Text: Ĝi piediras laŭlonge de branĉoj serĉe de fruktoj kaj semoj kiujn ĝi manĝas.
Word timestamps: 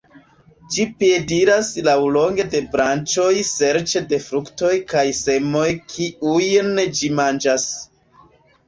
Ĝi 0.75 0.85
piediras 1.01 1.69
laŭlonge 1.87 2.47
de 2.55 2.63
branĉoj 2.77 3.27
serĉe 3.51 4.03
de 4.15 4.21
fruktoj 4.25 4.75
kaj 4.95 5.05
semoj 5.21 5.71
kiujn 5.95 6.75
ĝi 6.99 7.15
manĝas. 7.23 7.71